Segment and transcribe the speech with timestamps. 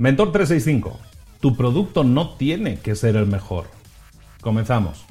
[0.00, 0.98] Mentor 365.
[1.42, 3.66] Tu producto no tiene que ser el mejor.
[4.40, 5.04] Comenzamos.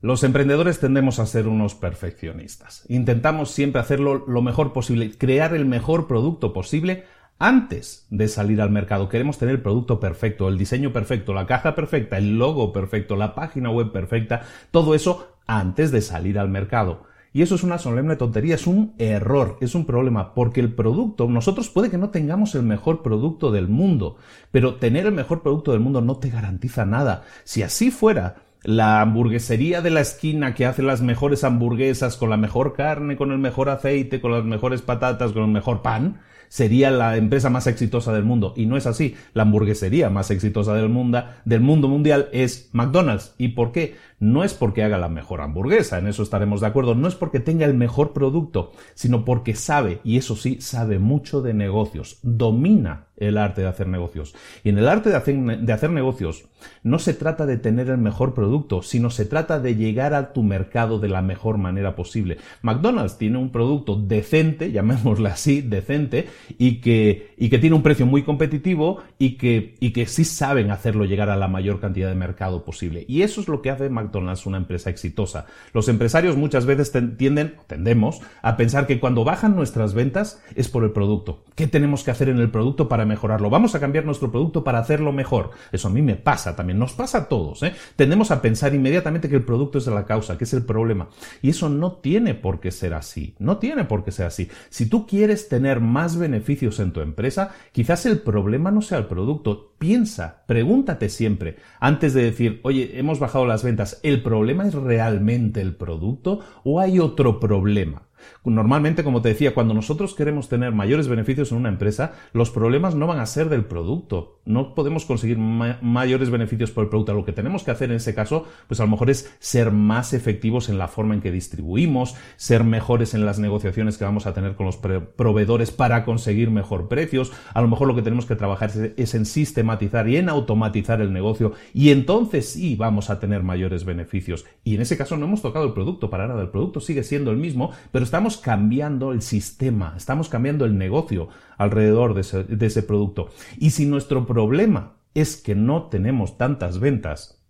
[0.00, 2.86] Los emprendedores tendemos a ser unos perfeccionistas.
[2.88, 7.04] Intentamos siempre hacerlo lo mejor posible, crear el mejor producto posible
[7.42, 9.08] antes de salir al mercado.
[9.08, 13.34] Queremos tener el producto perfecto, el diseño perfecto, la caja perfecta, el logo perfecto, la
[13.34, 17.02] página web perfecta, todo eso antes de salir al mercado.
[17.32, 21.28] Y eso es una solemne tontería, es un error, es un problema, porque el producto,
[21.28, 24.18] nosotros puede que no tengamos el mejor producto del mundo,
[24.52, 27.24] pero tener el mejor producto del mundo no te garantiza nada.
[27.42, 32.36] Si así fuera, la hamburguesería de la esquina que hace las mejores hamburguesas con la
[32.36, 36.20] mejor carne, con el mejor aceite, con las mejores patatas, con el mejor pan,
[36.52, 38.52] sería la empresa más exitosa del mundo.
[38.58, 39.14] Y no es así.
[39.32, 43.34] La hamburguesería más exitosa del mundo, del mundo mundial es McDonald's.
[43.38, 43.96] ¿Y por qué?
[44.18, 46.94] No es porque haga la mejor hamburguesa, en eso estaremos de acuerdo.
[46.94, 51.40] No es porque tenga el mejor producto, sino porque sabe, y eso sí, sabe mucho
[51.40, 52.18] de negocios.
[52.22, 54.34] Domina el arte de hacer negocios.
[54.64, 56.44] Y en el arte de hacer, de hacer, negocios
[56.82, 60.42] no se trata de tener el mejor producto, sino se trata de llegar a tu
[60.42, 62.38] mercado de la mejor manera posible.
[62.62, 68.06] McDonald's tiene un producto decente, llamémosle así, decente, y que, y que tiene un precio
[68.06, 72.14] muy competitivo y que, y que sí saben hacerlo llegar a la mayor cantidad de
[72.14, 73.04] mercado posible.
[73.08, 75.46] Y eso es lo que hace McDonald's una empresa exitosa.
[75.72, 80.84] Los empresarios muchas veces tienden, tendemos, a pensar que cuando bajan nuestras ventas es por
[80.84, 81.44] el producto.
[81.54, 83.50] ¿Qué tenemos que hacer en el producto para mejorarlo.
[83.50, 85.50] Vamos a cambiar nuestro producto para hacerlo mejor.
[85.70, 87.62] Eso a mí me pasa también, nos pasa a todos.
[87.62, 87.74] ¿eh?
[87.94, 91.08] Tendemos a pensar inmediatamente que el producto es la causa, que es el problema.
[91.42, 93.34] Y eso no tiene por qué ser así.
[93.38, 94.48] No tiene por qué ser así.
[94.70, 99.06] Si tú quieres tener más beneficios en tu empresa, quizás el problema no sea el
[99.06, 99.74] producto.
[99.78, 105.60] Piensa, pregúntate siempre, antes de decir, oye, hemos bajado las ventas, ¿el problema es realmente
[105.60, 108.02] el producto o hay otro problema?
[108.44, 112.94] Normalmente, como te decía, cuando nosotros queremos tener mayores beneficios en una empresa, los problemas
[112.94, 114.40] no van a ser del producto.
[114.44, 117.14] No podemos conseguir mayores beneficios por el producto.
[117.14, 120.12] Lo que tenemos que hacer en ese caso, pues a lo mejor es ser más
[120.12, 124.34] efectivos en la forma en que distribuimos, ser mejores en las negociaciones que vamos a
[124.34, 127.32] tener con los proveedores para conseguir mejor precios.
[127.54, 131.12] A lo mejor lo que tenemos que trabajar es en sistematizar y en automatizar el
[131.12, 134.44] negocio y entonces sí vamos a tener mayores beneficios.
[134.64, 136.42] Y en ese caso no hemos tocado el producto para nada.
[136.42, 141.30] El producto sigue siendo el mismo, pero estamos cambiando el sistema, estamos cambiando el negocio
[141.56, 143.30] alrededor de ese, producto.
[143.56, 147.42] Y si nuestro problema es que no tenemos tantas ventas,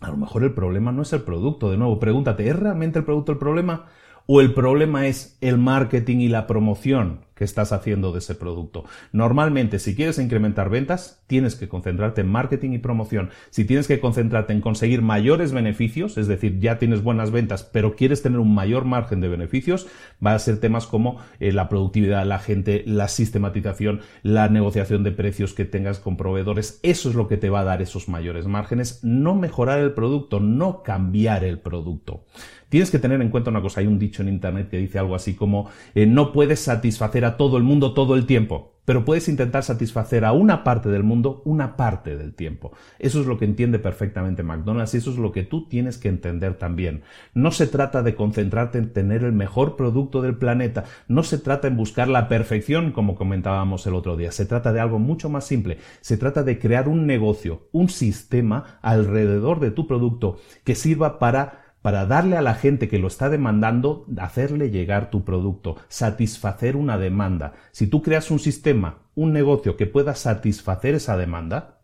[0.00, 1.68] a lo mejor el problema no es el producto.
[1.68, 3.86] De nuevo, pregúntate, ¿es realmente el producto el problema?
[4.26, 7.24] ¿O el problema es el marketing y la promoción?
[7.38, 8.84] Que estás haciendo de ese producto.
[9.12, 13.30] Normalmente, si quieres incrementar ventas, tienes que concentrarte en marketing y promoción.
[13.50, 17.94] Si tienes que concentrarte en conseguir mayores beneficios, es decir, ya tienes buenas ventas, pero
[17.94, 19.86] quieres tener un mayor margen de beneficios,
[20.24, 25.12] va a ser temas como eh, la productividad, la gente, la sistematización, la negociación de
[25.12, 26.80] precios que tengas con proveedores.
[26.82, 28.98] Eso es lo que te va a dar esos mayores márgenes.
[29.04, 32.24] No mejorar el producto, no cambiar el producto.
[32.68, 35.14] Tienes que tener en cuenta una cosa, hay un dicho en Internet que dice algo
[35.14, 39.28] así como eh, no puedes satisfacer a todo el mundo todo el tiempo, pero puedes
[39.28, 42.72] intentar satisfacer a una parte del mundo una parte del tiempo.
[42.98, 46.08] Eso es lo que entiende perfectamente McDonald's y eso es lo que tú tienes que
[46.08, 47.02] entender también.
[47.34, 51.68] No se trata de concentrarte en tener el mejor producto del planeta, no se trata
[51.68, 55.44] en buscar la perfección como comentábamos el otro día, se trata de algo mucho más
[55.44, 61.18] simple, se trata de crear un negocio, un sistema alrededor de tu producto que sirva
[61.18, 66.76] para para darle a la gente que lo está demandando, hacerle llegar tu producto, satisfacer
[66.76, 67.54] una demanda.
[67.72, 71.80] Si tú creas un sistema, un negocio que pueda satisfacer esa demanda,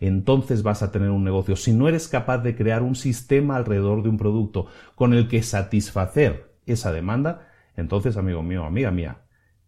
[0.00, 1.54] entonces vas a tener un negocio.
[1.56, 5.42] Si no eres capaz de crear un sistema alrededor de un producto con el que
[5.42, 9.18] satisfacer esa demanda, entonces, amigo mío, amiga mía,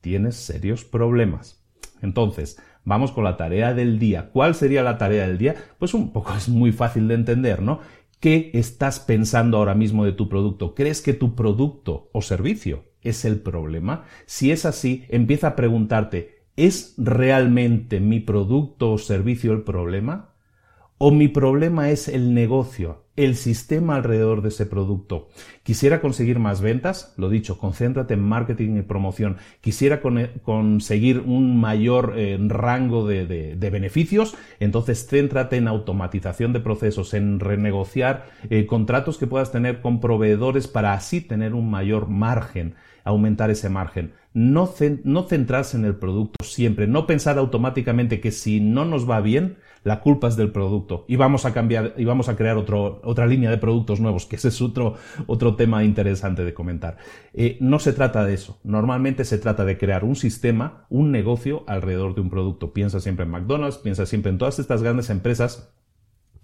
[0.01, 1.63] tienes serios problemas.
[2.01, 4.31] Entonces, vamos con la tarea del día.
[4.33, 5.57] ¿Cuál sería la tarea del día?
[5.79, 7.81] Pues un poco es muy fácil de entender, ¿no?
[8.25, 10.75] ¿Qué estás pensando ahora mismo de tu producto?
[10.75, 14.07] ¿Crees que tu producto o servicio es el problema?
[14.25, 20.31] Si es así, empieza a preguntarte, ¿es realmente mi producto o servicio el problema?
[20.97, 25.29] ¿O mi problema es el negocio, el sistema alrededor de ese producto.
[25.63, 29.37] Quisiera conseguir más ventas, lo dicho, concéntrate en marketing y promoción.
[29.61, 37.41] Quisiera conseguir un mayor eh, rango de, beneficios, entonces céntrate en automatización de procesos, en
[37.41, 42.75] renegociar eh, contratos que puedas tener con proveedores para así tener un mayor margen,
[43.05, 44.13] aumentar ese margen.
[44.35, 49.21] No, no centrarse en el producto siempre, no pensar automáticamente que si no nos va
[49.21, 53.01] bien, la culpa es del producto y vamos a cambiar y vamos a crear otro,
[53.05, 54.95] otra línea de productos nuevos, que ese es otro,
[55.27, 56.97] otro tema interesante de comentar.
[57.33, 58.59] Eh, no se trata de eso.
[58.65, 62.73] Normalmente se trata de crear un sistema, un negocio alrededor de un producto.
[62.73, 65.75] Piensa siempre en McDonald's, piensa siempre en todas estas grandes empresas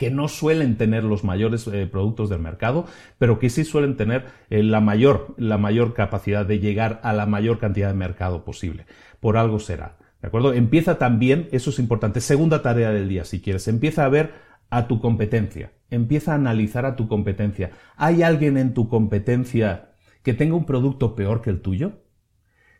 [0.01, 2.87] que no suelen tener los mayores eh, productos del mercado,
[3.19, 7.27] pero que sí suelen tener eh, la, mayor, la mayor capacidad de llegar a la
[7.27, 8.87] mayor cantidad de mercado posible.
[9.21, 9.99] Por algo será.
[10.23, 10.55] ¿De acuerdo?
[10.55, 14.33] Empieza también, eso es importante, segunda tarea del día, si quieres, empieza a ver
[14.71, 17.73] a tu competencia, empieza a analizar a tu competencia.
[17.99, 19.91] ¿Hay alguien en tu competencia
[20.23, 21.93] que tenga un producto peor que el tuyo?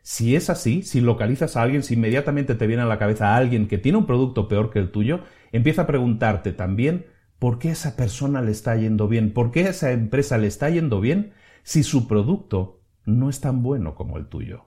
[0.01, 3.37] Si es así, si localizas a alguien, si inmediatamente te viene a la cabeza a
[3.37, 5.21] alguien que tiene un producto peor que el tuyo,
[5.51, 7.05] empieza a preguntarte también
[7.37, 11.01] por qué esa persona le está yendo bien, por qué esa empresa le está yendo
[11.01, 11.33] bien
[11.63, 14.65] si su producto no es tan bueno como el tuyo.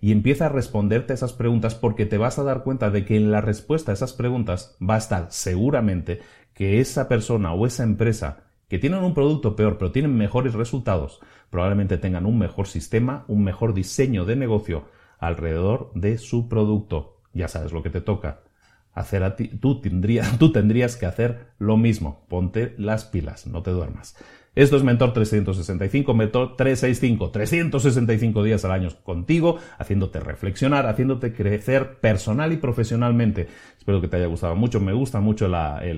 [0.00, 3.30] Y empieza a responderte esas preguntas porque te vas a dar cuenta de que en
[3.30, 6.20] la respuesta a esas preguntas va a estar seguramente
[6.52, 8.43] que esa persona o esa empresa
[8.74, 13.44] que tienen un producto peor pero tienen mejores resultados, probablemente tengan un mejor sistema, un
[13.44, 14.86] mejor diseño de negocio
[15.20, 17.20] alrededor de su producto.
[17.32, 18.40] Ya sabes lo que te toca.
[18.92, 19.80] Hacer a ti, tú,
[20.40, 22.26] tú tendrías que hacer lo mismo.
[22.28, 24.16] Ponte las pilas, no te duermas.
[24.54, 31.98] Esto es Mentor 365, Mentor 365, 365 días al año contigo, haciéndote reflexionar, haciéndote crecer
[31.98, 33.48] personal y profesionalmente.
[33.76, 35.50] Espero que te haya gustado mucho, me gusta mucho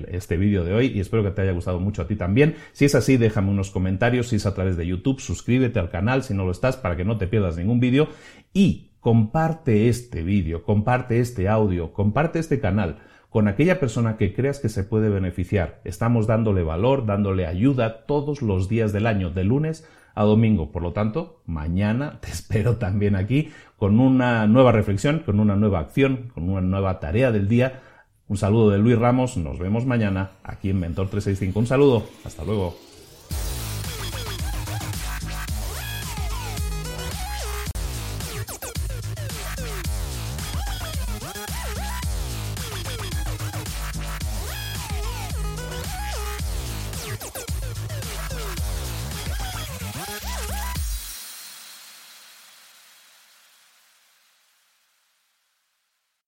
[0.07, 2.55] este vídeo de hoy y espero que te haya gustado mucho a ti también.
[2.71, 6.23] Si es así, déjame unos comentarios, si es a través de YouTube, suscríbete al canal
[6.23, 8.07] si no lo estás para que no te pierdas ningún vídeo
[8.53, 12.97] y comparte este vídeo, comparte este audio, comparte este canal
[13.29, 15.81] con aquella persona que creas que se puede beneficiar.
[15.83, 20.71] Estamos dándole valor, dándole ayuda todos los días del año, de lunes a domingo.
[20.71, 25.79] Por lo tanto, mañana te espero también aquí con una nueva reflexión, con una nueva
[25.79, 27.81] acción, con una nueva tarea del día.
[28.27, 31.59] Un saludo de Luis Ramos, nos vemos mañana aquí en Mentor 365.
[31.59, 32.86] Un saludo, hasta luego.